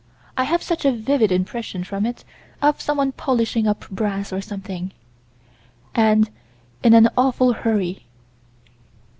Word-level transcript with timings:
I 0.35 0.45
have 0.45 0.63
such 0.63 0.83
a 0.83 0.91
vivid 0.91 1.31
impression 1.31 1.83
from 1.83 2.07
it 2.07 2.23
of 2.59 2.81
someone 2.81 3.11
polishing 3.11 3.67
up 3.67 3.87
brass 3.91 4.33
or 4.33 4.41
something, 4.41 4.93
and 5.93 6.31
in 6.83 6.95
an 6.95 7.07
awful 7.15 7.53
hurry. 7.53 8.07